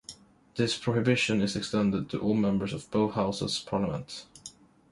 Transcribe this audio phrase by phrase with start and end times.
[0.55, 4.25] This prohibition is extended to all members of both houses of Parliament.